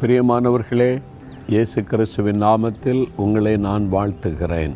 பிரியமானவர்களே 0.00 1.02
இயேசு 1.48 1.84
கிறிஸ்துவின் 1.84 2.42
நாமத்தில் 2.42 3.08
உங்களை 3.16 3.56
நான் 3.56 3.92
வாழ்த்துகிறேன். 3.92 4.74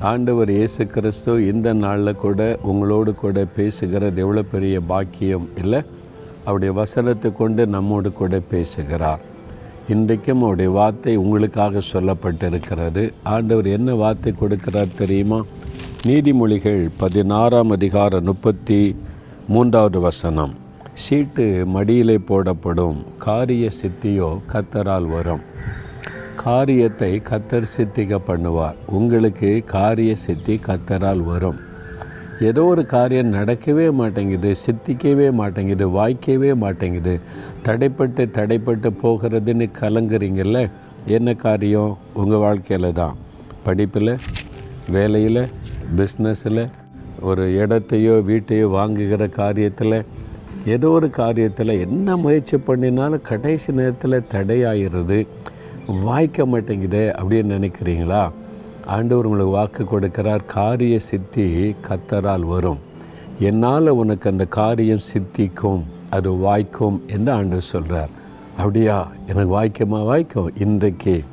ஆண்டவர் 0.00 0.50
இயேசு 0.50 0.86
கிறிஸ்து 0.86 1.46
இந்த 1.46 1.72
நாளில் 1.72 2.16
கூட 2.16 2.58
உங்களோடு 2.62 3.14
கூட 3.14 3.46
பேசுகிறது 3.56 4.16
எவ்வளோ 4.16 4.42
பெரிய 4.42 4.80
பாக்கியம் 4.80 5.48
இல்லை? 5.56 5.82
அவருடைய 6.44 6.74
வசனத்தை 6.74 7.32
கொண்டு 7.32 7.66
நம்மோடு 7.66 8.12
கூட 8.12 8.40
பேசுகிறார். 8.40 9.20
இன்றைக்கும் 9.88 10.42
அவருடைய 10.42 10.70
வார்த்தை 10.70 11.16
உங்களுக்காக 11.16 11.80
சொல்லப்பட்டிருக்கிறது. 11.92 13.12
ஆண்டவர் 13.22 13.66
என்ன 13.66 13.94
வார்த்தை 13.94 14.34
கொடுக்கிறார் 14.40 14.96
தெரியுமா? 14.96 15.44
நீதிமொழிகள் 16.06 16.88
பதினாறாம் 16.98 17.70
அதிகாரம் 17.70 18.24
முப்பத்தி 18.24 18.96
மூன்றாவது 19.48 20.00
வசனம். 20.00 20.59
சீட்டு 20.92 21.66
மடியிலே 21.66 22.18
போடப்படும். 22.18 23.04
காரிய 23.18 23.68
சித்தியோ 23.82 24.40
கத்தரால் 24.52 25.06
வரும். 25.06 25.40
காரியத்தை 26.34 27.22
கத்தர் 27.30 27.66
சித்திக்க 27.76 28.18
பண்ணுவார். 28.26 28.74
உங்களுக்கு 28.86 29.62
காரிய 29.64 30.14
சித்தி 30.14 30.60
கத்தரால் 30.66 31.24
வரும். 31.24 31.58
ஏதோ 32.40 32.64
ஒரு 32.64 32.86
காரியம் 32.86 33.32
நடக்கவே 33.32 33.92
மாட்டேங்குது 33.92 34.54
சித்திக்கவே 34.66 35.30
மாட்டேங்குது 35.30 35.88
வாய்க்கவே 35.88 36.54
மாட்டேங்குது. 36.54 37.20
தடைப்பட்டு 37.64 38.22
தடைப்பட்டு 38.38 38.90
போகிறதுன்னு 39.02 39.70
கலங்குறீங்கல்ல 39.80 40.70
என்ன 41.06 41.34
காரியம்? 41.34 41.98
உங்கள் 42.14 42.38
வாழ்க்கையில் 42.38 42.92
தான். 42.92 43.16
படிப்பில் 43.62 44.18
வேலையில் 44.90 45.46
பிஸ்னஸில் 45.96 46.70
ஒரு 47.20 47.46
இடத்தையோ 47.50 48.14
வீட்டையோ 48.28 48.66
வாங்குகிற 48.70 49.26
காரியத்தில் 49.26 50.04
ஏதோ 50.66 50.88
ஒரு 50.88 51.06
காரியத்தில் 51.06 51.80
என்ன 51.80 52.16
முயற்சி 52.16 52.58
பண்ணினாலும் 52.58 53.22
கடைசி 53.22 53.72
நேரத்தில் 53.72 54.26
தடையாகிறது 54.32 55.26
வாய்க்க 55.86 56.46
மாட்டேங்குதே 56.46 57.04
அப்படின்னு 57.20 57.50
நினைக்கிறீங்களா? 57.56 58.30
ஆண்டவர் 58.86 59.24
உங்களுக்கு 59.24 59.56
வாக்கு 59.56 59.84
கொடுக்கிறார். 59.84 60.40
காரிய 60.46 60.98
சித்தி 60.98 61.74
கத்தரால் 61.88 62.40
வரும். 62.40 62.78
என்னால் 63.38 63.88
உனக்கு 63.88 64.30
அந்த 64.30 64.44
காரியம் 64.44 65.06
சித்திக்கும் 65.14 65.82
அது 66.10 66.32
வாய்க்கும் 66.32 67.02
என்று 67.06 67.32
ஆண்டவர் 67.32 67.60
சொல்கிறார் 67.60 68.08
அப்படியா? 68.56 69.10
எனக்கு 69.26 69.62
வாய்க்குமா? 69.62 70.04
வாய்க்கும். 70.04 70.52
இன்றைக்கு 70.56 71.24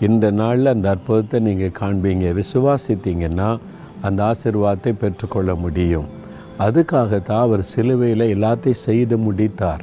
இந்த 0.00 0.30
நாளில் 0.30 0.66
அந்த 0.66 0.90
அற்புதத்தை 0.90 1.40
நீங்கள் 1.40 1.76
காண்பீங்க. 1.80 2.42
விசுவாசித்தீங்கன்னா 2.42 3.58
அந்த 4.02 4.30
ஆசிர்வாதத்தை 4.30 4.92
பெற்றுக்கொள்ள 4.92 5.54
முடியும். 5.54 6.15
அதுக்காகத்தான் 6.58 7.44
அவர் 7.46 7.62
சிலுவையில் 7.62 8.32
எல்லாத்தையும் 8.34 8.84
செய்து 8.88 9.18
முடித்தார். 9.18 9.82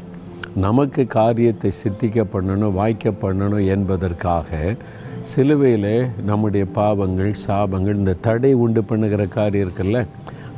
நமக்கு 0.56 1.08
காரியத்தை 1.08 1.72
சித்திக்க 1.84 2.26
பண்ணணும் 2.34 2.78
வாய்க்க 2.80 3.10
பண்ணணும் 3.10 3.66
என்பதற்காக 3.68 4.76
சிலுவையில் 5.24 6.10
நம்முடைய 6.26 6.66
பாவங்கள் 6.66 7.34
சாபங்கள் 7.48 8.00
இந்த 8.02 8.14
தடை 8.14 8.54
உண்டு 8.54 8.84
பண்ணுகிற 8.84 9.26
காரியம் 9.26 9.66
இருக்குல்ல? 9.68 10.06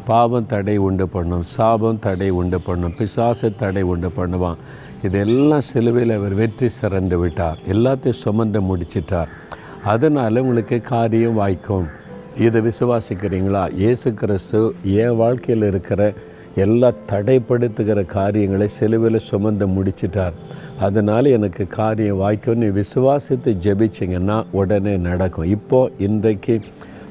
பாவம் 0.06 0.46
தடை 0.46 0.78
உண்டு 0.78 1.08
பண்ணும் 1.08 1.42
சாபம் 1.42 2.00
தடை 2.00 2.30
உண்டு 2.30 2.62
பண்ணும் 2.62 2.96
பிசாசு 2.98 3.56
தடை 3.56 3.82
உண்டு 3.82 4.12
பண்ணுவான். 4.18 4.56
இதெல்லாம் 5.04 5.68
சிலுவையில் 5.72 6.18
அவர் 6.18 6.34
வெற்றி 6.34 6.68
சிறந்து 6.68 7.18
விட்டார். 7.18 7.60
எல்லாத்தையும் 7.68 8.22
சுமந்து 8.24 8.62
முடிச்சிட்டார். 8.62 9.30
அதனால் 9.84 10.38
உங்களுக்கு 10.38 10.82
காரியம் 10.82 11.34
வாய்க்கும். 11.34 11.88
இதை 12.44 12.60
விசுவாசிக்கிறீங்களா? 12.62 13.62
இயேசு 13.82 14.14
கிறிஸ்து 14.14 14.60
என் 15.02 15.16
வாழ்க்கையில் 15.16 15.66
இருக்கிற 15.68 16.14
எல்லா 16.64 16.90
தடைப்படுத்துகிற 17.12 18.06
காரியங்களை 18.06 18.68
செலுவில் 18.68 19.18
சுமந்து 19.28 19.66
முடிச்சிட்டார். 19.68 20.36
அதனால் 20.80 21.26
எனக்கு 21.26 21.68
காரியம் 21.68 22.20
வாய்க்கும். 22.24 22.58
நீ 22.58 22.68
விசுவாசித்து 22.82 23.52
ஜெபிச்சிங்கன்னா 23.66 24.38
உடனே 24.52 24.98
நடக்கும். 24.98 25.50
இப்போது 25.58 25.94
இன்றைக்கு 26.08 26.62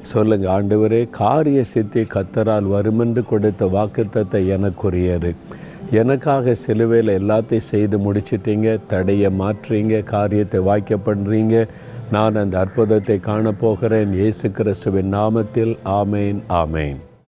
சொல்லுங்கள் 0.01 0.53
ஆண்டவரே 0.55 1.09
காரிய 1.09 1.63
சித்தி 1.63 2.03
கத்தரால் 2.15 2.71
வருமென்று 2.75 3.23
கொடுத்த 3.23 3.65
வாக்குத்தத்தை 3.65 4.41
எனக்குரியது. 4.57 5.31
எனக்காக 6.01 6.53
சிலுவையில் 6.65 7.17
எல்லாத்தையும் 7.19 7.69
செய்து 7.71 7.97
முடிச்சிட்டீங்க. 7.97 8.79
தடையை 8.87 9.31
மாற்றுறீங்க 9.41 10.03
காரியத்தை 10.03 10.61
வாய்க்க 10.69 10.97
பண்ணுறீங்க 11.09 11.67
நான் 12.11 12.35
அந்த 12.35 12.59
அற்புதத்தை 12.59 13.19
காணப்போகிறேன். 13.23 14.13
இயேசு 14.13 14.51
கிறிஸ்துவின் 14.51 15.13
நாமத்தில். 15.13 15.77
ஆமேன் 15.85 16.39
ஆமேன். 16.49 16.95